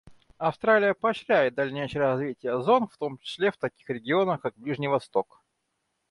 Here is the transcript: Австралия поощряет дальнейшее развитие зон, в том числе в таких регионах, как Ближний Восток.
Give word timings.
Австралия 0.39 0.95
поощряет 0.95 1.53
дальнейшее 1.53 2.01
развитие 2.01 2.59
зон, 2.63 2.87
в 2.87 2.97
том 2.97 3.19
числе 3.19 3.51
в 3.51 3.57
таких 3.57 3.87
регионах, 3.87 4.41
как 4.41 4.57
Ближний 4.57 4.87
Восток. 4.87 5.43